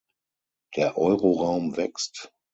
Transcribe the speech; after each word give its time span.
Der 0.77 0.97
Euroraum 0.97 1.77
wächst. 1.77 2.33